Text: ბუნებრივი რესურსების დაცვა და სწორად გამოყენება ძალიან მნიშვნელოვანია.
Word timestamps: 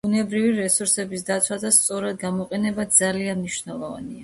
ბუნებრივი 0.05 0.53
რესურსების 0.59 1.25
დაცვა 1.27 1.59
და 1.65 1.71
სწორად 1.77 2.19
გამოყენება 2.25 2.89
ძალიან 2.99 3.41
მნიშვნელოვანია. 3.45 4.19